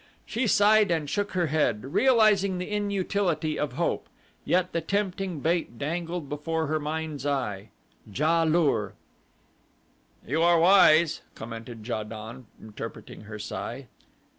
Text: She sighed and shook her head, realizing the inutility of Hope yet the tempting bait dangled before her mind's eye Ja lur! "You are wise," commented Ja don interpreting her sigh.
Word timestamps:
She 0.25 0.47
sighed 0.47 0.89
and 0.89 1.07
shook 1.07 1.33
her 1.33 1.45
head, 1.45 1.93
realizing 1.93 2.57
the 2.57 2.71
inutility 2.71 3.59
of 3.59 3.73
Hope 3.73 4.09
yet 4.43 4.71
the 4.71 4.81
tempting 4.81 5.41
bait 5.41 5.77
dangled 5.77 6.27
before 6.27 6.65
her 6.65 6.79
mind's 6.79 7.23
eye 7.23 7.69
Ja 8.11 8.41
lur! 8.41 8.93
"You 10.25 10.41
are 10.41 10.57
wise," 10.59 11.21
commented 11.35 11.87
Ja 11.87 12.01
don 12.01 12.47
interpreting 12.59 13.25
her 13.25 13.37
sigh. 13.37 13.85